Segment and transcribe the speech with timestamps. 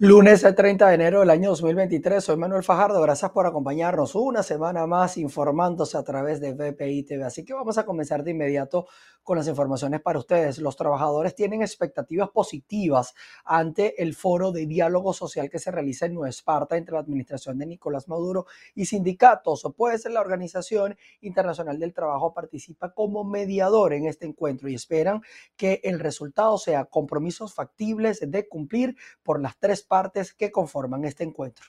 [0.00, 4.86] Lunes 30 de enero del año 2023, soy Manuel Fajardo, gracias por acompañarnos una semana
[4.86, 7.24] más informándose a través de VPI TV.
[7.24, 8.86] Así que vamos a comenzar de inmediato
[9.24, 10.58] con las informaciones para ustedes.
[10.58, 13.12] Los trabajadores tienen expectativas positivas
[13.44, 17.58] ante el foro de diálogo social que se realiza en Nueva Esparta entre la administración
[17.58, 18.46] de Nicolás Maduro
[18.76, 19.66] y sindicatos.
[19.76, 25.22] Pues la Organización Internacional del Trabajo participa como mediador en este encuentro y esperan
[25.56, 31.24] que el resultado sea compromisos factibles de cumplir por las tres partes que conforman este
[31.24, 31.66] encuentro.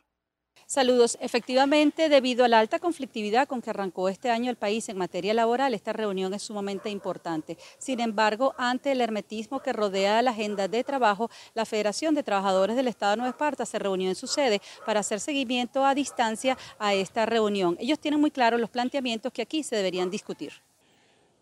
[0.71, 1.17] Saludos.
[1.19, 5.33] Efectivamente, debido a la alta conflictividad con que arrancó este año el país en materia
[5.33, 7.57] laboral, esta reunión es sumamente importante.
[7.79, 12.75] Sin embargo, ante el hermetismo que rodea la agenda de trabajo, la Federación de Trabajadores
[12.75, 16.55] del Estado de Nueva Esparta se reunió en su sede para hacer seguimiento a distancia
[16.77, 17.75] a esta reunión.
[17.79, 20.53] Ellos tienen muy claros los planteamientos que aquí se deberían discutir.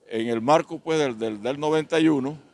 [0.07, 2.46] En el marco pues, del, del, del 91,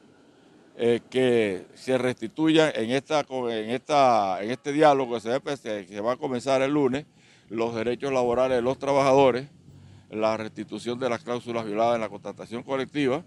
[0.75, 6.17] eh, que se restituyan en, esta, en, esta, en este diálogo que se, va a
[6.17, 7.05] comenzar el lunes
[7.49, 9.47] los derechos laborales de los trabajadores,
[10.09, 13.23] la restitución de las cláusulas violadas en la contratación colectiva.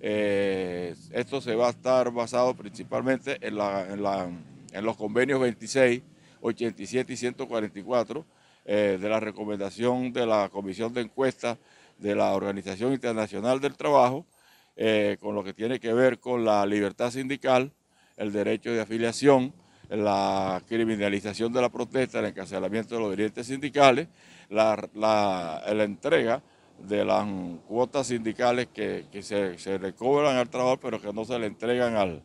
[0.00, 4.30] Eh, esto se va a estar basado principalmente en, la, en, la,
[4.72, 6.02] en los convenios 26,
[6.40, 8.24] 87 y 144
[8.64, 11.58] eh, de la recomendación de la Comisión de Encuesta
[11.98, 14.26] de la Organización Internacional del Trabajo,
[14.78, 17.72] eh, con lo que tiene que ver con la libertad sindical,
[18.18, 19.54] el derecho de afiliación,
[19.88, 24.08] la criminalización de la protesta, el encarcelamiento de los dirigentes sindicales,
[24.50, 26.42] la, entrega
[26.78, 27.26] de las
[27.66, 32.22] cuotas sindicales que, se, se, recobran al trabajo pero que no se le entregan al,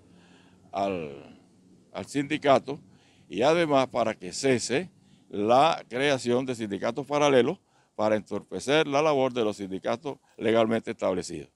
[0.73, 2.81] al sindicato.
[3.29, 4.89] Y además para que cese
[5.29, 7.59] la creación de sindicatos paralelos
[7.95, 11.49] para entorpecer la labor de los sindicatos legalmente establecidos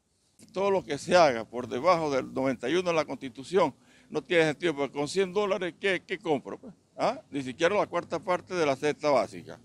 [0.56, 3.75] todo lo que se haga por debajo del 91 de la Constitución
[4.09, 6.58] no tiene sentido, porque con 100 dólares, ¿qué, compro?
[6.58, 6.73] Pues?
[6.95, 7.20] ¿Ah?
[7.30, 9.59] Ni siquiera la cuarta parte de la cesta básica,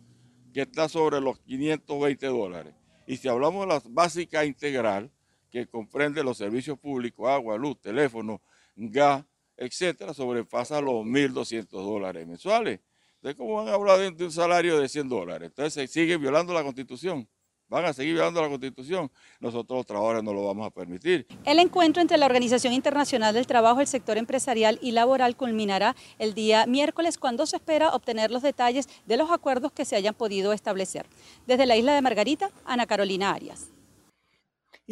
[0.52, 2.74] que está sobre los 520 dólares.
[3.06, 5.12] Y si hablamos de la básica integral,
[5.48, 8.42] que comprende los servicios públicos, agua, luz, teléfono,
[8.74, 9.24] gas,
[9.56, 12.80] etcétera, sobrepasa los 1.200 dólares mensuales.
[13.14, 15.50] Entonces, ¿cómo van a hablar de, un salario de 100 dólares?
[15.50, 17.28] Entonces, se sigue violando la Constitución
[17.70, 21.26] van a seguir violando la Constitución, nosotros los trabajadores no lo vamos a permitir.
[21.44, 26.34] El encuentro entre la Organización Internacional del Trabajo, el sector empresarial y laboral culminará el
[26.34, 30.52] día miércoles cuando se espera obtener los detalles de los acuerdos que se hayan podido
[30.52, 31.06] establecer.
[31.46, 33.70] Desde la isla de Margarita, Ana Carolina Arias.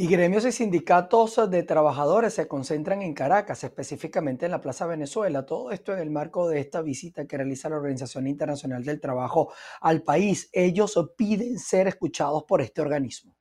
[0.01, 5.45] Y gremios y sindicatos de trabajadores se concentran en Caracas, específicamente en la Plaza Venezuela.
[5.45, 9.53] Todo esto en el marco de esta visita que realiza la Organización Internacional del Trabajo
[9.81, 10.51] al país.
[10.53, 13.35] Ellos piden ser escuchados por este organismo.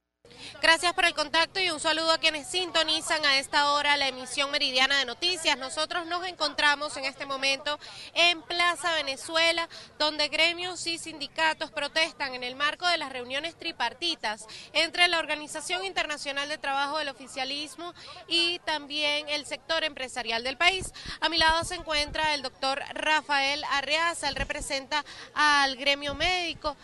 [0.61, 4.49] Gracias por el contacto y un saludo a quienes sintonizan a esta hora la emisión
[4.51, 5.57] meridiana de noticias.
[5.57, 7.79] Nosotros nos encontramos en este momento
[8.13, 14.47] en Plaza Venezuela, donde gremios y sindicatos protestan en el marco de las reuniones tripartitas
[14.73, 17.93] entre la Organización Internacional de Trabajo del Oficialismo
[18.27, 20.91] y también el sector empresarial del país.
[21.21, 26.75] A mi lado se encuentra el doctor Rafael Arreaza, él representa al gremio médico.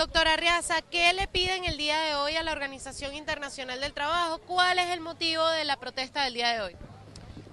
[0.00, 4.38] Doctor Arriaza, ¿qué le piden el día de hoy a la Organización Internacional del Trabajo?
[4.38, 6.76] ¿Cuál es el motivo de la protesta del día de hoy?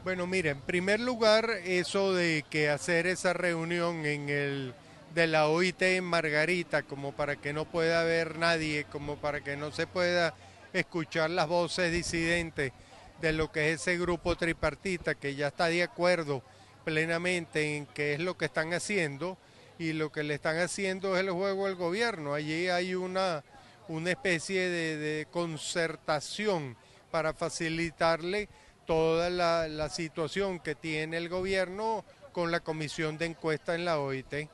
[0.05, 4.73] Bueno, mire, en primer lugar, eso de que hacer esa reunión en el
[5.13, 9.57] de la OIT en Margarita, como para que no pueda haber nadie, como para que
[9.57, 10.33] no se pueda
[10.71, 12.71] escuchar las voces disidentes
[13.19, 16.41] de lo que es ese grupo tripartita que ya está de acuerdo
[16.85, 19.37] plenamente en qué es lo que están haciendo
[19.79, 22.33] y lo que le están haciendo es el juego del gobierno.
[22.33, 23.43] Allí hay una,
[23.87, 26.75] una especie de, concertación
[27.11, 28.49] para facilitarle
[28.85, 34.49] toda la, situación que tiene el gobierno con la comisión de encuesta en la OIT.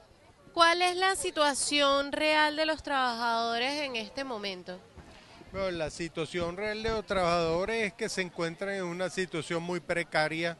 [0.54, 4.78] ¿Cuál es la situación real de los trabajadores en este momento?
[5.52, 9.80] Bueno, la situación real de los trabajadores es que se encuentran en una situación muy
[9.80, 10.58] precaria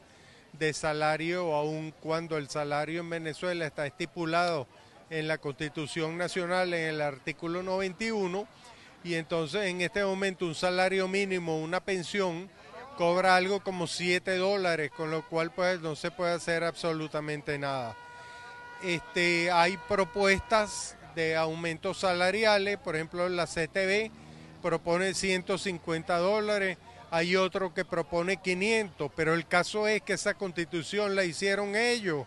[0.58, 4.66] de salario, aun cuando el salario en Venezuela está estipulado
[5.10, 8.46] en la Constitución Nacional en el artículo 91
[9.02, 12.48] y entonces en este momento un salario mínimo, una pensión,
[12.96, 17.96] cobra algo como 7 dólares, con lo cual pues no se puede hacer absolutamente nada.
[18.82, 24.10] Este, hay propuestas de aumentos salariales, por ejemplo la CTV
[24.62, 26.78] propone 150 dólares,
[27.14, 32.26] hay otro que propone 500, pero el caso es que esa constitución la hicieron ellos.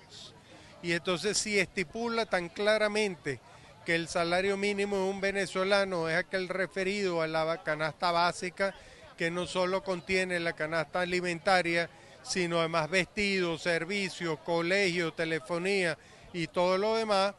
[0.81, 3.41] Y entonces si estipula tan claramente
[3.85, 8.73] que el salario mínimo de un venezolano es aquel referido a la canasta básica,
[9.17, 11.89] que no solo contiene la canasta alimentaria,
[12.23, 15.97] sino además vestidos, servicios, colegio, telefonía,
[16.31, 17.35] y todo lo demás,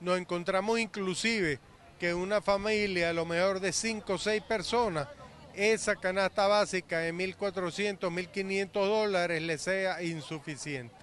[0.00, 1.60] nos encontramos inclusive
[1.98, 5.08] que una familia, a lo mejor de 5 o 6 personas,
[5.56, 10.94] esa canasta básica de 1.400, 1.500 dólares le sea insuficiente.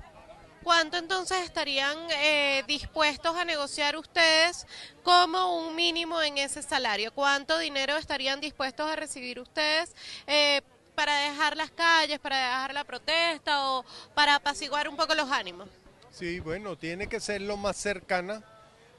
[0.64, 4.66] ¿Cuánto entonces estarían eh, dispuestos a negociar ustedes
[5.04, 7.12] como un mínimo en ese salario?
[7.14, 9.94] ¿Cuánto dinero estarían dispuestos a recibir ustedes
[10.26, 10.62] eh,
[10.96, 13.84] para dejar las calles, para dejar la protesta o
[14.14, 15.68] para apaciguar un poco los ánimos?
[16.12, 18.42] Sí, bueno, tiene que ser lo más cercana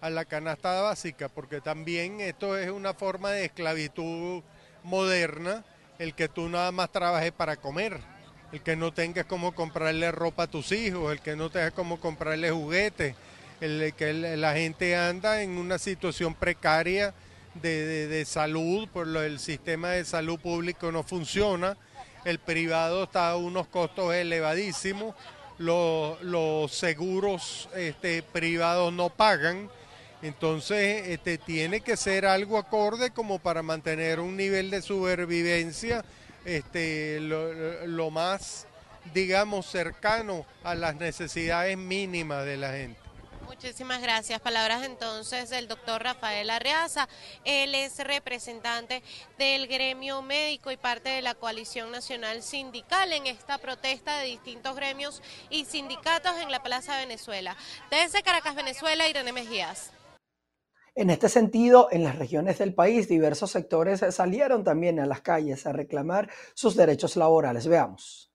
[0.02, 4.42] a la canasta básica, porque también esto es una forma de esclavitud
[4.84, 5.64] moderna,
[5.98, 8.00] el que tú nada más trabajes para comer
[8.54, 11.98] el que no tengas como comprarle ropa a tus hijos, el que no tengas como
[11.98, 13.16] comprarle juguetes,
[13.60, 17.14] el que la gente anda en una situación precaria
[17.54, 21.76] de, salud, por lo el sistema de salud público no funciona,
[22.24, 25.16] el privado está a unos costos elevadísimos,
[25.58, 29.68] los, seguros este, privados no pagan,
[30.24, 36.02] entonces este, tiene que ser algo acorde como para mantener un nivel de supervivencia
[36.46, 38.66] este, lo, más,
[39.12, 42.98] digamos, cercano a las necesidades mínimas de la gente.
[43.46, 44.40] Muchísimas gracias.
[44.40, 47.06] Palabras entonces del doctor Rafael Arreaza.
[47.44, 49.02] Él es representante
[49.36, 54.74] del gremio médico y parte de la coalición nacional sindical en esta protesta de distintos
[54.74, 57.56] gremios y sindicatos en la Plaza Venezuela.
[57.90, 59.90] Desde Caracas, Venezuela, Irene Mejías.
[60.96, 65.66] En este sentido, en las regiones del país, diversos sectores salieron también a las calles
[65.66, 67.66] a reclamar sus derechos laborales.
[67.66, 68.30] Veamos.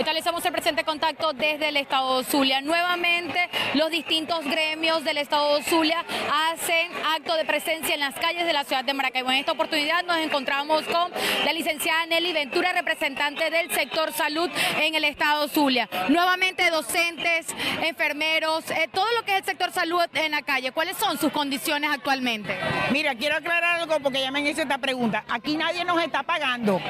[0.00, 2.62] Establecemos el presente contacto desde el Estado Zulia.
[2.62, 6.02] Nuevamente, los distintos gremios del Estado Zulia
[6.50, 9.30] hacen acto de presencia en las calles de la ciudad de Maracaibo.
[9.30, 11.12] En esta oportunidad nos encontramos con
[11.44, 14.48] la licenciada Nelly Ventura, representante del sector salud
[14.80, 15.86] en el Estado Zulia.
[16.08, 17.48] Nuevamente, docentes,
[17.82, 20.72] enfermeros, eh, todo lo que es el sector salud en la calle.
[20.72, 22.58] ¿Cuáles son sus condiciones actualmente?
[22.90, 25.24] Mira, quiero aclarar algo porque ya me han hecho esta pregunta.
[25.28, 26.80] Aquí nadie nos está pagando.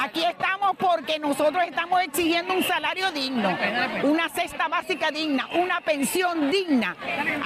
[0.00, 3.56] Aquí estamos porque nosotros estamos exigiendo un salario digno,
[4.04, 6.96] una cesta básica digna, una pensión digna.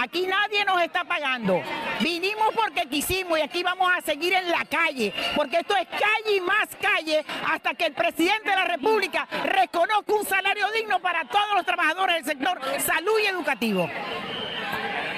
[0.00, 1.61] Aquí nadie nos está pagando.
[2.00, 6.37] Vinimos porque quisimos y aquí vamos a seguir en la calle, porque esto es calle
[6.37, 11.25] y más calle hasta que el presidente de la República reconozca un salario digno para
[11.25, 13.88] todos los trabajadores del sector salud y educativo.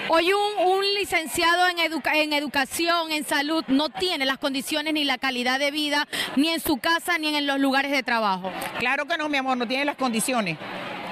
[0.09, 5.71] Hoy un, licenciado en, educación, en salud, no tiene las condiciones ni la calidad de
[5.71, 6.07] vida,
[6.37, 8.53] ni en su casa, ni en los lugares de trabajo.
[8.79, 10.59] Claro que no, mi amor, no tiene las condiciones.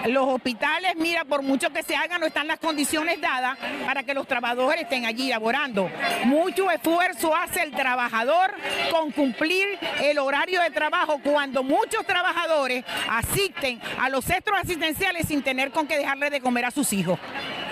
[0.06, 3.56] Los hospitales, mira, por mucho que se haga, no están las condiciones dadas
[3.86, 5.90] para que los trabajadores estén allí laborando.
[6.24, 8.54] Mucho esfuerzo hace el trabajador
[8.90, 9.66] con cumplir
[10.02, 15.86] el horario de trabajo cuando muchos trabajadores asisten a los centros asistenciales sin tener con
[15.86, 17.18] qué dejarle de comer a sus hijos.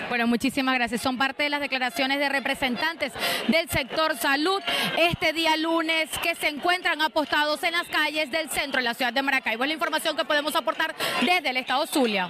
[0.09, 1.01] Bueno, muchísimas gracias.
[1.01, 3.13] Son parte de las declaraciones de representantes
[3.47, 4.61] del sector salud
[4.97, 9.13] este día lunes que se encuentran apostados en las calles del centro de la ciudad
[9.13, 9.63] de Maracaibo.
[9.63, 12.29] Es la información que podemos aportar desde el estado Zulia.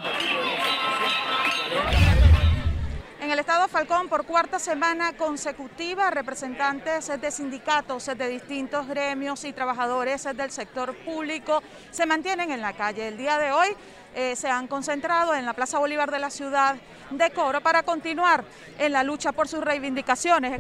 [3.24, 9.54] En el estado Falcón, por cuarta semana consecutiva, representantes de sindicatos de distintos gremios y
[9.54, 13.08] trabajadores del sector público se mantienen en la calle.
[13.08, 13.70] El día de hoy
[14.14, 16.75] eh, se han concentrado en la Plaza Bolívar de la ciudad
[17.12, 18.44] de Coro para continuar
[18.77, 20.60] en la lucha por sus reivindicaciones.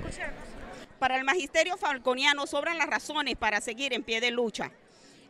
[0.99, 4.71] Para el magisterio falconiano sobran las razones para seguir en pie de lucha.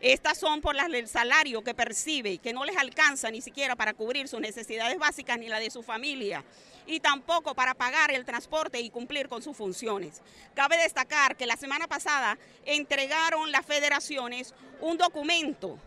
[0.03, 3.93] Estas son por las del salario que percibe, que no les alcanza ni siquiera para
[3.93, 6.43] cubrir sus necesidades básicas ni la de su familia,
[6.85, 10.21] y tampoco para pagar el transporte y cumplir con sus funciones.
[10.55, 15.79] Cabe destacar que la semana pasada entregaron las federaciones un documento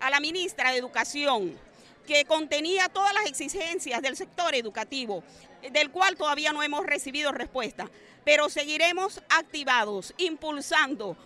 [0.00, 1.56] a la ministra de Educación
[2.08, 5.22] que contenía todas las exigencias del sector educativo,
[5.70, 7.88] del cual todavía no hemos recibido respuesta,
[8.24, 11.16] pero seguiremos activados, impulsando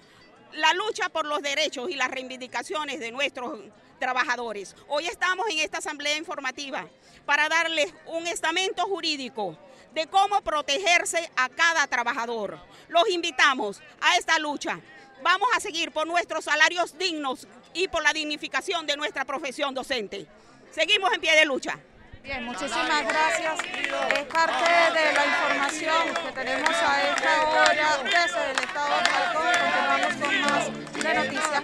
[0.56, 3.60] la lucha por los derechos y las reivindicaciones de nuestros
[3.98, 4.74] trabajadores.
[4.88, 6.86] Hoy estamos en esta asamblea informativa
[7.24, 9.58] para darles un estamento jurídico
[9.92, 12.58] de cómo protegerse a cada trabajador.
[12.88, 14.80] Los invitamos a esta lucha.
[15.22, 20.26] Vamos a seguir por nuestros salarios dignos y por la dignificación de nuestra profesión docente.
[20.70, 21.78] Seguimos en pie de lucha.
[22.24, 23.58] Bien, muchísimas gracias.
[24.16, 24.64] Es parte
[24.94, 29.52] de la información que tenemos a esta hora desde el estado de Falcón.
[29.60, 30.64] Continuamos con más
[31.04, 31.62] de Noticias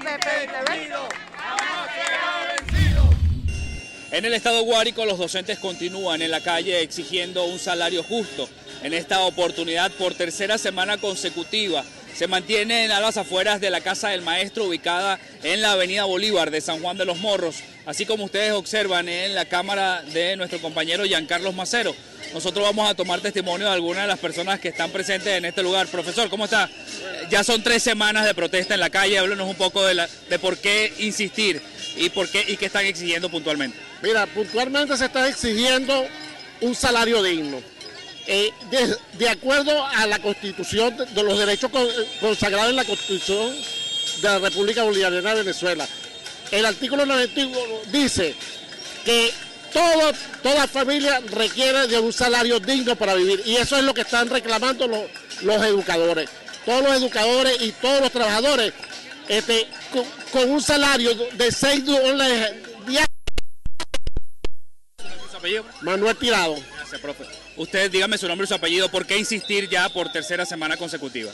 [4.12, 8.46] En el estado Guárico los docentes continúan en la calle exigiendo un salario justo.
[8.82, 11.82] En esta oportunidad, por tercera semana consecutiva,
[12.14, 16.50] se mantienen a las afueras de la Casa del Maestro ubicada en la Avenida Bolívar
[16.50, 20.60] de San Juan de los Morros, así como ustedes observan en la cámara de nuestro
[20.60, 21.94] compañero Giancarlos Macero.
[22.34, 25.62] Nosotros vamos a tomar testimonio de algunas de las personas que están presentes en este
[25.62, 25.88] lugar.
[25.88, 26.70] Profesor, ¿cómo está?
[27.28, 30.38] Ya son tres semanas de protesta en la calle, háblenos un poco de, la, de
[30.38, 31.60] por qué insistir
[31.96, 33.76] y por qué y qué están exigiendo puntualmente.
[34.02, 36.06] Mira, puntualmente se está exigiendo
[36.60, 37.60] un salario digno.
[38.26, 41.70] Eh, de, de, acuerdo a la constitución de los derechos
[42.20, 43.52] consagrados en la constitución
[44.20, 45.88] de la República Bolivariana de Venezuela.
[46.50, 47.58] El artículo 91
[47.90, 48.34] dice
[49.04, 49.32] que
[49.72, 50.12] todo,
[50.42, 54.28] toda familia requiere de un salario digno para vivir y eso es lo que están
[54.28, 55.02] reclamando los,
[55.42, 56.28] los educadores.
[56.64, 58.72] Todos los educadores y todos los trabajadores
[59.28, 62.52] este, con, con, un salario de 6 dólares
[62.86, 63.06] diarios.
[65.80, 66.56] Manuel Tirado.
[66.90, 67.24] Gracias, profe.
[67.56, 71.30] Usted dígame su nombre y su apellido, ¿por qué insistir ya por tercera semana consecutiva?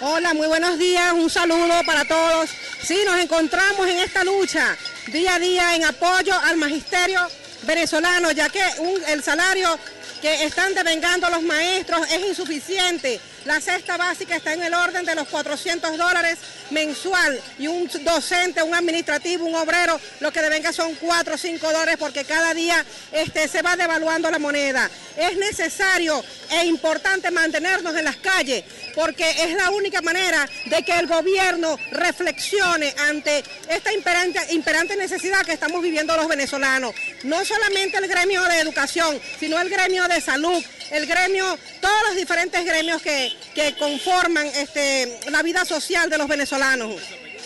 [0.00, 2.50] Hola, muy buenos días, un saludo para todos.
[2.82, 7.26] Sí, nos encontramos en esta lucha día a día en apoyo al magisterio
[7.62, 8.60] venezolano, ya que
[9.08, 9.78] el salario
[10.20, 13.18] que están devengando los maestros es insuficiente.
[13.48, 16.36] La cesta básica está en el orden de los 400 dólares
[16.68, 21.66] mensual y un docente, un administrativo, un obrero, lo que devenga son 4 o 5
[21.66, 24.90] dólares porque cada día este, se va devaluando la moneda.
[25.16, 28.64] Es necesario e importante mantenernos en las calles
[28.94, 35.40] porque es la única manera de que el gobierno reflexione ante esta imperante, imperante necesidad
[35.46, 36.94] que estamos viviendo los venezolanos.
[37.22, 42.16] No solamente el gremio de educación, sino el gremio de salud, el gremio, todos los
[42.16, 46.94] diferentes gremios que, que conforman este, la vida social de los venezolanos.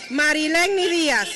[0.09, 1.29] Marilene Díaz.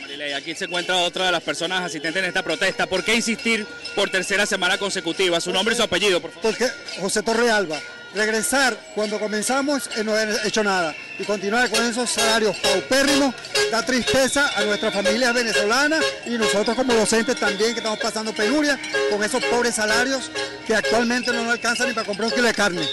[0.00, 2.86] Marilene, aquí se encuentra otra de las personas asistentes en esta protesta.
[2.86, 5.40] ¿Por qué insistir por tercera semana consecutiva?
[5.40, 6.50] Su nombre y su apellido, por favor.
[6.50, 6.70] Porque
[7.00, 7.80] José Torrealba,
[8.14, 13.34] regresar cuando comenzamos y no he hecho nada y continuar con esos salarios paupérrimos
[13.70, 18.78] da tristeza a nuestras familias venezolanas y nosotros como docentes también que estamos pasando penuria
[19.10, 20.30] con esos pobres salarios
[20.66, 22.88] que actualmente no nos alcanzan ni para comprar un kilo de carne.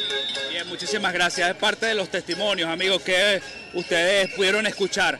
[0.50, 1.50] Bien, muchísimas gracias.
[1.50, 3.42] Es parte de los testimonios, amigos, que
[3.74, 5.20] ustedes pudieron escuchar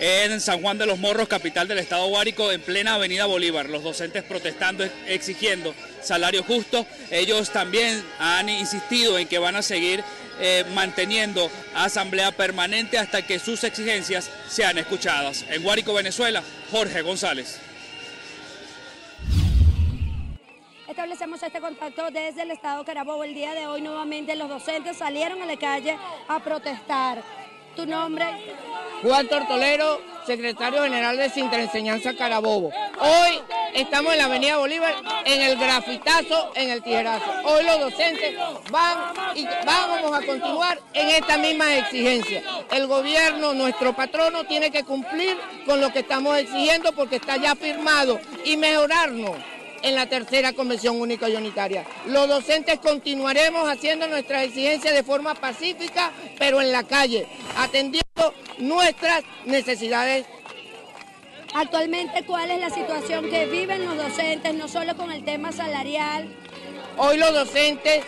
[0.00, 3.68] en San Juan de los Morros, capital del estado Guárico, en plena avenida Bolívar.
[3.68, 6.86] Los docentes protestando, exigiendo salario justo.
[7.10, 10.02] Ellos también han insistido en que van a seguir
[10.40, 15.44] eh, manteniendo asamblea permanente hasta que sus exigencias sean escuchadas.
[15.50, 17.60] En Guárico, Venezuela, Jorge González.
[20.88, 23.22] Establecemos este contacto desde el estado Carabobo.
[23.22, 27.22] El día de hoy nuevamente los docentes salieron a la calle a protestar.
[27.76, 28.26] ¿Tu nombre?
[29.02, 32.70] Juan Tortolero, secretario general de Sinterenseñanza Carabobo.
[33.00, 33.40] Hoy
[33.74, 37.30] estamos en la Avenida Bolívar, en el grafitazo, en el tijerazo.
[37.44, 38.34] Hoy los docentes
[38.70, 38.98] van
[39.34, 42.42] y vamos a continuar en esta misma exigencia.
[42.70, 47.54] El gobierno, nuestro patrono, tiene que cumplir con lo que estamos exigiendo porque está ya
[47.54, 49.36] firmado y mejorarnos
[49.82, 51.86] en la tercera convención única y unitaria.
[52.04, 57.26] Los docentes continuaremos haciendo nuestras exigencias de forma pacífica, pero en la calle,
[57.56, 58.09] atendiendo
[58.60, 60.26] nuestras necesidades.
[61.54, 66.28] Actualmente, ¿cuál es la situación que viven los docentes, no solo con el tema salarial?
[66.96, 68.04] Hoy los docentes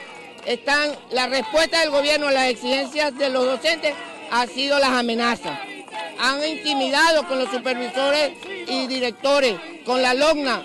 [0.46, 3.94] están, la respuesta del gobierno a las exigencias de los docentes
[4.30, 5.58] ha sido las amenazas.
[6.20, 8.32] Han intimidado con los supervisores
[8.68, 10.62] y directores, con la LOGNA,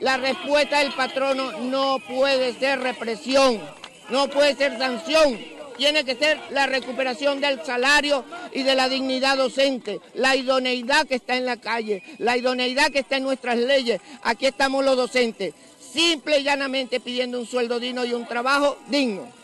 [0.00, 3.60] la respuesta del patrono no puede ser represión,
[4.08, 5.38] no puede ser sanción,
[5.80, 8.22] tiene que ser la recuperación del salario
[8.52, 12.98] y de la dignidad docente, la idoneidad que está en la calle, la idoneidad que
[12.98, 13.98] está en nuestras leyes.
[14.22, 19.39] Aquí estamos los docentes, simple y llanamente pidiendo un sueldo digno y un trabajo digno.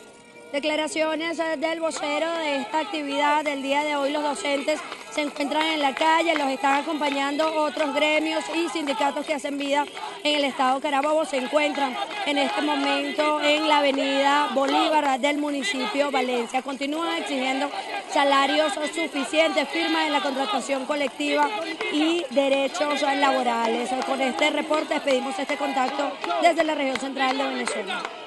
[0.52, 4.12] Declaraciones del vocero de esta actividad del día de hoy.
[4.12, 9.34] Los docentes se encuentran en la calle, los están acompañando otros gremios y sindicatos que
[9.34, 9.84] hacen vida
[10.22, 11.24] en el estado Carabobo.
[11.24, 16.62] Se encuentran en este momento en la avenida Bolívar del municipio Valencia.
[16.62, 17.68] Continúan exigiendo
[18.12, 21.50] salarios suficientes, firmas en la contratación colectiva
[21.92, 23.90] y derechos laborales.
[24.06, 28.25] Con este reporte despedimos este contacto desde la región central de Venezuela.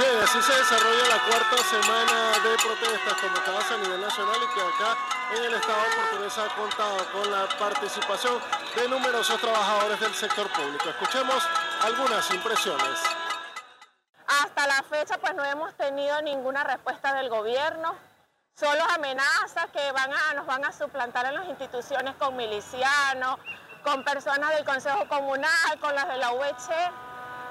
[0.00, 4.60] Bien, así se desarrolla la cuarta semana de protestas convocadas a nivel nacional y que
[4.62, 4.96] acá
[5.36, 8.40] en el Estado portugués ha contado con la participación
[8.76, 10.88] de numerosos trabajadores del sector público.
[10.88, 11.46] Escuchemos
[11.82, 12.98] algunas impresiones.
[14.26, 17.94] Hasta la fecha pues no hemos tenido ninguna respuesta del gobierno,
[18.54, 23.38] solo amenazas que van a, nos van a suplantar en las instituciones con milicianos,
[23.84, 26.56] con personas del Consejo Comunal, con las de la UEC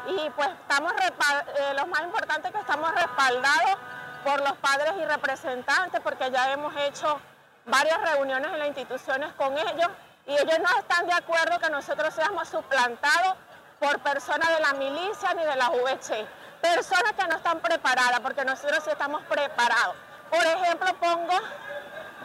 [0.07, 3.77] y pues estamos, eh, lo más importante es que estamos respaldados
[4.23, 7.19] por los padres y representantes, porque ya hemos hecho
[7.65, 9.89] varias reuniones en las instituciones con ellos
[10.25, 13.35] y ellos no están de acuerdo que nosotros seamos suplantados
[13.79, 16.27] por personas de la milicia ni de la VC.
[16.61, 19.95] Personas que no están preparadas, porque nosotros sí estamos preparados.
[20.29, 21.33] Por ejemplo, pongo,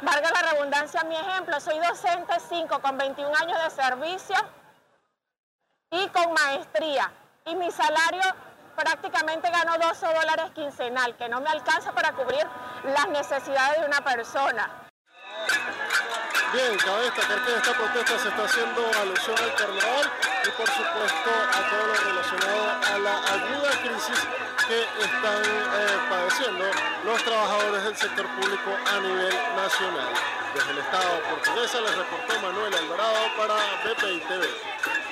[0.02, 4.36] valga la redundancia, mi ejemplo, soy docente 5 con 21 años de servicio
[5.90, 7.10] y con maestría.
[7.46, 8.22] Y mi salario
[8.74, 12.46] prácticamente gano 12 dólares quincenal, que no me alcanza para cubrir
[12.84, 14.88] las necesidades de una persona.
[16.54, 20.10] Bien, cabe destacar que esta protesta se está haciendo alusión al carnaval
[20.42, 24.28] y por supuesto a todo lo relacionado a la ayuda a crisis
[24.66, 26.64] que están eh, padeciendo
[27.04, 30.08] los trabajadores del sector público a nivel nacional.
[30.54, 35.03] Desde el Estado portuguesa les reportó Manuel Alvarado para BPI TV.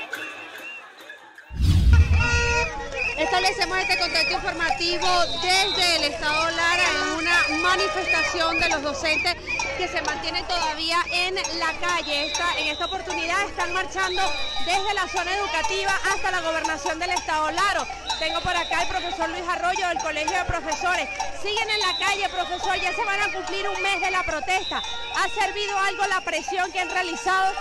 [3.22, 5.06] Establecemos este contacto informativo
[5.42, 9.36] desde el Estado Lara en una manifestación de los docentes
[9.78, 12.32] que se mantienen todavía en la calle.
[12.58, 14.20] En esta oportunidad están marchando
[14.66, 17.86] desde la zona educativa hasta la gobernación del Estado Laro.
[18.18, 21.08] Tengo por acá el profesor Luis Arroyo del Colegio de Profesores.
[21.40, 24.82] Siguen en la calle, profesor, ya se van a cumplir un mes de la protesta.
[25.16, 27.52] ¿Ha servido algo la presión que han realizado?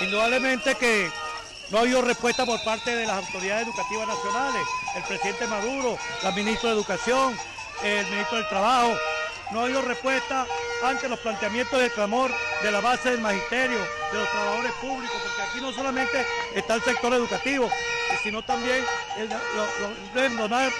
[0.00, 1.08] Indudablemente que
[1.70, 4.62] no ha habido respuesta por parte de las autoridades educativas nacionales,
[4.96, 7.38] el presidente Maduro, la ministra de Educación,
[7.84, 8.92] el ministro del Trabajo.
[9.52, 10.46] No ha habido respuesta
[10.84, 12.30] ante los planteamientos del clamor
[12.62, 16.82] de la base del magisterio, de los trabajadores públicos, porque aquí no solamente está el
[16.82, 17.70] sector educativo,
[18.22, 18.84] sino también
[19.56, 20.72] los,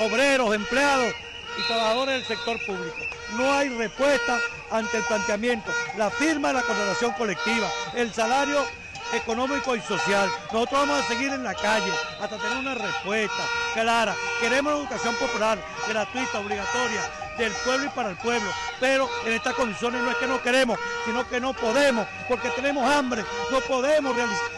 [0.00, 1.14] obreros, empleados
[1.56, 2.96] y trabajadores del sector público.
[3.36, 8.64] No hay respuesta ante el planteamiento, la firma de la contratación colectiva, el salario
[9.12, 10.28] económico y social.
[10.52, 13.42] Nosotros vamos a seguir en la calle hasta tener una respuesta
[13.74, 14.14] clara.
[14.40, 17.02] Queremos educación popular, gratuita, obligatoria,
[17.38, 18.50] del pueblo y para el pueblo.
[18.80, 22.88] Pero en estas condiciones no es que no queremos, sino que no podemos, porque tenemos
[22.90, 24.16] hambre, no podemos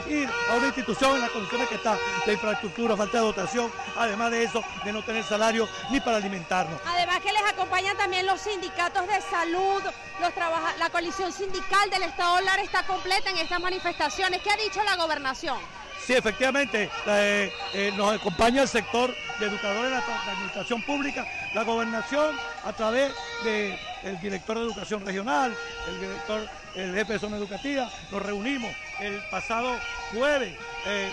[0.08, 4.30] ir a una institución en las condiciones que está, de infraestructura, falta de dotación, además
[4.30, 6.80] de eso, de no tener salario ni para alimentarnos.
[6.86, 9.82] Además que les acompañan también los sindicatos de salud,
[10.20, 10.32] los
[10.78, 14.42] la coalición sindical del Estado Lara está completa en estas manifestaciones.
[14.42, 15.58] ¿Qué ha dicho la gobernación?
[16.06, 17.50] Sí, efectivamente, eh,
[17.96, 23.10] nos acompaña el sector de educadores de la, administración pública, la gobernación a través
[23.42, 25.56] del director de educación regional,
[25.88, 29.78] el director, el jefe de zona educativa, nos reunimos el pasado
[30.12, 30.54] jueves
[30.86, 31.10] eh,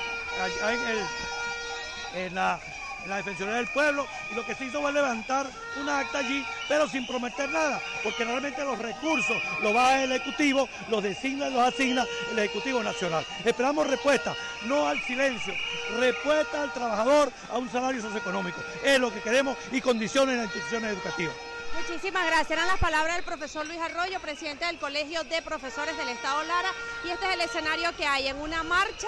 [2.15, 2.60] en la
[3.04, 5.48] en la Defensoría del Pueblo y lo que se hizo fue levantar
[5.80, 10.68] una acta allí, pero sin prometer nada, porque realmente los recursos los va el Ejecutivo,
[10.90, 13.26] los designa y los asigna el Ejecutivo Nacional.
[13.44, 14.36] Esperamos respuesta,
[14.66, 15.54] no al silencio,
[16.00, 18.62] respuesta al trabajador a un salario socioeconómico.
[18.84, 21.36] Es lo que queremos y condiciones en las instituciones educativas.
[21.78, 22.52] Muchísimas gracias.
[22.52, 26.70] Eran las palabras del profesor Luis Arroyo, presidente del Colegio de Profesores del Estado Lara.
[27.06, 29.08] Y este es el escenario que hay en una marcha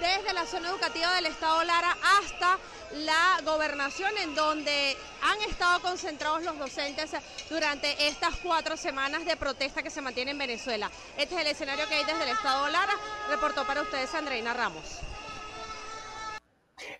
[0.00, 2.58] desde la zona educativa del Estado Lara hasta
[2.92, 7.10] la gobernación, en donde han estado concentrados los docentes
[7.50, 10.90] durante estas cuatro semanas de protesta que se mantiene en Venezuela.
[11.16, 12.94] Este es el escenario que hay desde el Estado Lara.
[13.28, 14.84] Reportó para ustedes Andreina Ramos.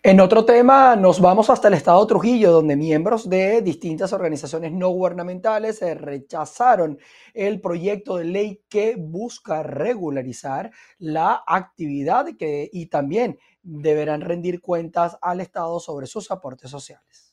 [0.03, 4.89] En otro tema, nos vamos hasta el estado Trujillo, donde miembros de distintas organizaciones no
[4.89, 6.99] gubernamentales rechazaron
[7.33, 15.41] el proyecto de ley que busca regularizar la actividad y también deberán rendir cuentas al
[15.41, 17.28] Estado sobre sus aportes sociales.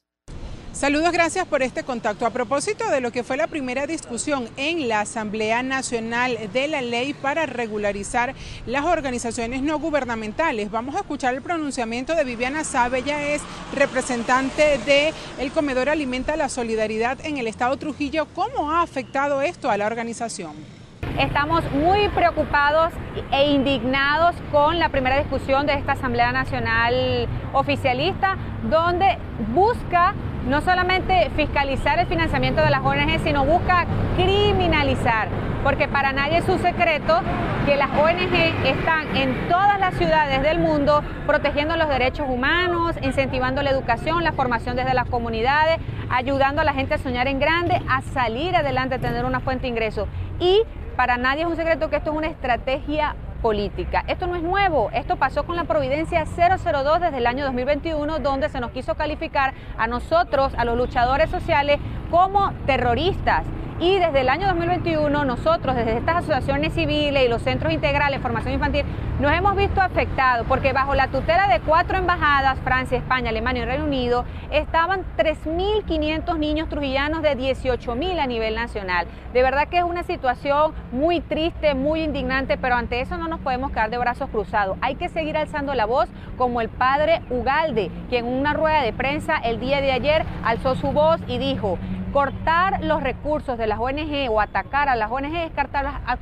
[0.76, 2.26] Saludos, gracias por este contacto.
[2.26, 6.82] A propósito de lo que fue la primera discusión en la Asamblea Nacional de la
[6.82, 8.34] Ley para regularizar
[8.66, 13.40] las organizaciones no gubernamentales, vamos a escuchar el pronunciamiento de Viviana Sabe, ella es
[13.74, 18.26] representante de el Comedor Alimenta la Solidaridad en el Estado Trujillo.
[18.34, 20.75] ¿Cómo ha afectado esto a la organización?
[21.18, 22.92] Estamos muy preocupados
[23.32, 28.36] e indignados con la primera discusión de esta Asamblea Nacional oficialista,
[28.68, 29.16] donde
[29.54, 30.12] busca
[30.46, 35.28] no solamente fiscalizar el financiamiento de las ONG, sino busca criminalizar,
[35.64, 37.20] porque para nadie es un secreto
[37.64, 38.34] que las ONG
[38.66, 44.32] están en todas las ciudades del mundo protegiendo los derechos humanos, incentivando la educación, la
[44.32, 45.78] formación desde las comunidades,
[46.10, 49.62] ayudando a la gente a soñar en grande, a salir adelante, a tener una fuente
[49.62, 50.08] de ingresos.
[50.38, 50.62] Y
[50.96, 54.02] para nadie es un secreto que esto es una estrategia política.
[54.08, 58.48] Esto no es nuevo, esto pasó con la Providencia 002 desde el año 2021, donde
[58.48, 61.78] se nos quiso calificar a nosotros, a los luchadores sociales,
[62.10, 63.44] como terroristas.
[63.78, 68.22] Y desde el año 2021 nosotros, desde estas asociaciones civiles y los centros integrales de
[68.22, 68.84] formación infantil,
[69.20, 73.66] nos hemos visto afectados porque bajo la tutela de cuatro embajadas, Francia, España, Alemania y
[73.66, 79.06] Reino Unido, estaban 3.500 niños trujillanos de 18.000 a nivel nacional.
[79.34, 83.40] De verdad que es una situación muy triste, muy indignante, pero ante eso no nos
[83.40, 84.78] podemos quedar de brazos cruzados.
[84.80, 86.08] Hay que seguir alzando la voz
[86.38, 90.74] como el padre Ugalde, que en una rueda de prensa el día de ayer alzó
[90.76, 91.78] su voz y dijo,
[92.16, 95.52] cortar los recursos de las ONG o atacar a las ONG es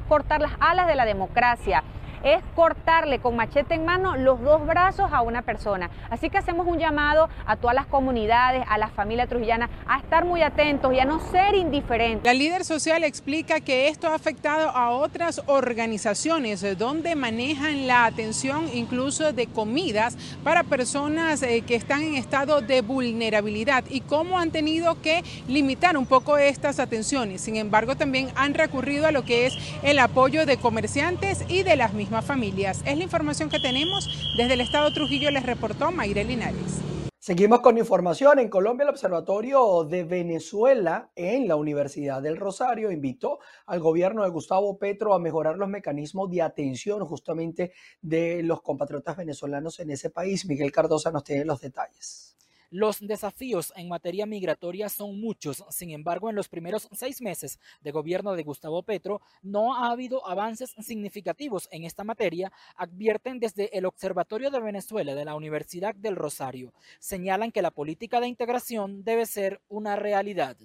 [0.09, 1.85] cortar las alas de la democracia
[2.24, 5.90] es cortarle con machete en mano los dos brazos a una persona.
[6.10, 10.24] Así que hacemos un llamado a todas las comunidades, a las familias trujillanas, a estar
[10.24, 12.24] muy atentos y a no ser indiferentes.
[12.24, 18.68] La líder social explica que esto ha afectado a otras organizaciones donde manejan la atención
[18.72, 24.50] incluso de comidas para personas eh, que están en estado de vulnerabilidad y cómo han
[24.50, 27.42] tenido que limitar un poco estas atenciones.
[27.42, 31.76] Sin embargo, también han recurrido a lo que es el apoyo de comerciantes y de
[31.76, 32.83] las mismas familias.
[32.87, 34.09] Es la información que tenemos.
[34.37, 36.81] Desde el Estado Trujillo les reportó Mayre Linares.
[37.24, 38.38] Seguimos con información.
[38.38, 44.29] En Colombia, el Observatorio de Venezuela en la Universidad del Rosario invitó al gobierno de
[44.29, 47.72] Gustavo Petro a mejorar los mecanismos de atención justamente
[48.03, 50.44] de los compatriotas venezolanos en ese país.
[50.44, 52.34] Miguel Cardosa nos tiene los detalles.
[52.76, 57.92] Los desafíos en materia migratoria son muchos, sin embargo, en los primeros seis meses de
[57.92, 63.84] gobierno de Gustavo Petro no ha habido avances significativos en esta materia, advierten desde el
[63.87, 66.74] Observatorio de Venezuela de la Universidad del Rosario.
[66.98, 70.56] Señalan que la política de integración debe ser una realidad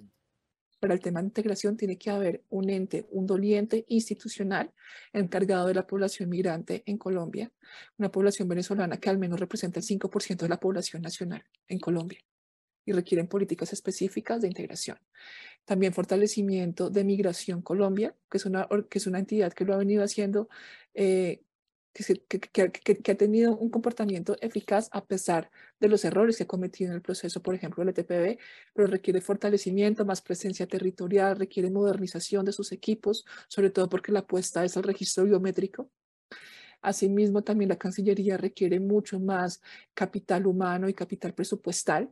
[0.80, 4.72] para el tema de integración tiene que haber un ente, un doliente institucional
[5.12, 7.52] encargado de la población migrante en Colombia,
[7.98, 12.18] una población venezolana que al menos representa el 5% de la población nacional en Colombia
[12.86, 14.98] y requieren políticas específicas de integración.
[15.66, 18.66] También fortalecimiento de Migración Colombia, que es una,
[19.18, 20.48] entidad que lo ha venido haciendo
[20.94, 21.42] eh,
[21.92, 25.50] que, ha tenido un comportamiento eficaz a pesar
[25.80, 28.38] de los errores que ha cometido en el proceso, por ejemplo, el ETPB,
[28.74, 34.20] pero requiere fortalecimiento, más presencia territorial, requiere modernización de sus equipos, sobre todo porque la
[34.20, 35.90] apuesta es al registro biométrico.
[36.82, 39.60] Asimismo, también la Cancillería requiere mucho más
[39.94, 42.10] capital humano y capital presupuestal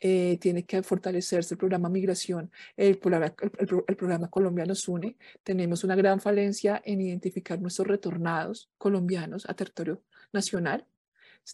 [0.00, 5.16] eh, tiene que fortalecerse el programa Migración, el programa, Colombia nos une.
[5.42, 10.02] Tenemos una gran falencia en identificar nuestros retornados colombianos a territorio
[10.32, 10.86] nacional.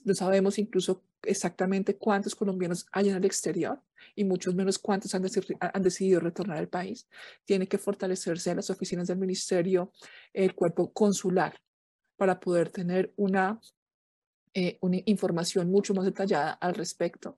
[0.04, 3.80] No sabemos incluso exactamente cuántos colombianos hay en el exterior
[4.14, 5.22] y muchos menos cuántos han,
[5.82, 7.08] decidido retornar al país.
[7.44, 9.92] Tiene que fortalecerse las oficinas del ministerio,
[10.32, 11.60] el cuerpo consular,
[12.16, 13.60] para poder tener una,
[14.54, 17.36] eh, una información mucho más detallada al respecto.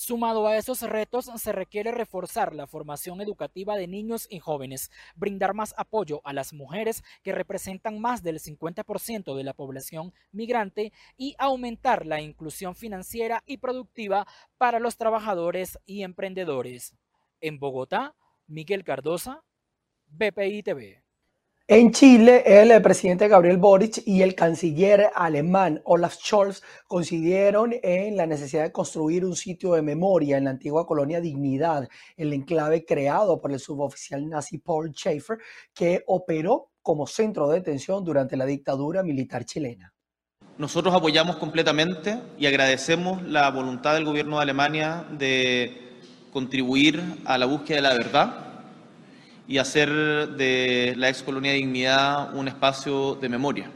[0.00, 5.54] Sumado a esos retos, se requiere reforzar la formación educativa de niños y jóvenes, brindar
[5.54, 11.34] más apoyo a las mujeres que representan más del 50% de la población migrante y
[11.36, 14.24] aumentar la inclusión financiera y productiva
[14.56, 16.94] para los trabajadores y emprendedores.
[17.40, 18.14] En Bogotá,
[18.46, 19.42] Miguel Cardosa,
[20.06, 21.07] BPI TV.
[21.70, 28.24] En Chile, el presidente Gabriel Boric y el canciller alemán Olaf Scholz coincidieron en la
[28.24, 33.38] necesidad de construir un sitio de memoria en la antigua colonia Dignidad, el enclave creado
[33.38, 35.36] por el suboficial nazi Paul Schaefer,
[35.74, 39.92] que operó como centro de detención durante la dictadura militar chilena.
[40.56, 45.98] Nosotros apoyamos completamente y agradecemos la voluntad del gobierno de Alemania de
[46.32, 48.47] contribuir a la búsqueda de la verdad
[49.48, 49.90] y hacer
[50.36, 53.70] de la ex colonia de dignidad un espacio de memoria.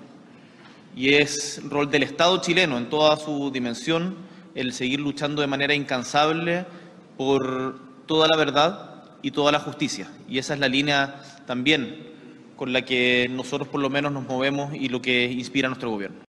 [0.95, 4.17] Y es rol del Estado chileno en toda su dimensión
[4.55, 6.67] el seguir luchando de manera incansable
[7.17, 10.09] por toda la verdad y toda la justicia.
[10.29, 12.13] Y esa es la línea también
[12.57, 15.91] con la que nosotros por lo menos nos movemos y lo que inspira a nuestro
[15.91, 16.21] gobierno.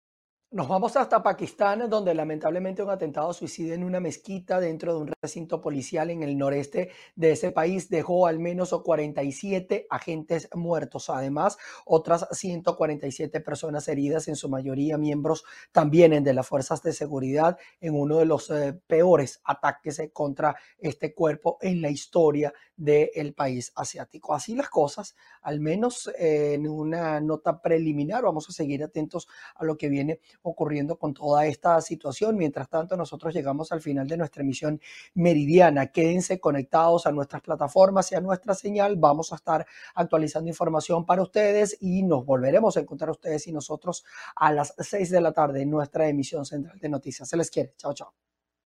[0.54, 5.12] Nos vamos hasta Pakistán, donde lamentablemente un atentado suicida en una mezquita dentro de un
[5.20, 11.10] recinto policial en el noreste de ese país dejó al menos 47 agentes muertos.
[11.10, 17.58] Además, otras 147 personas heridas, en su mayoría miembros también de las fuerzas de seguridad,
[17.82, 23.72] en uno de los eh, peores ataques contra este cuerpo en la historia del país
[23.76, 24.36] asiático.
[24.36, 29.66] Así las cosas, al menos eh, en una nota preliminar, vamos a seguir atentos a
[29.66, 32.38] lo que viene ocurriendo con toda esta situación.
[32.38, 34.79] Mientras tanto, nosotros llegamos al final de nuestra emisión
[35.15, 35.88] meridiana.
[35.88, 38.95] Quédense conectados a nuestras plataformas y a nuestra señal.
[38.97, 44.03] Vamos a estar actualizando información para ustedes y nos volveremos a encontrar ustedes y nosotros
[44.36, 47.27] a las seis de la tarde en nuestra emisión central de noticias.
[47.27, 47.73] Se les quiere.
[47.77, 48.33] Chao, chao.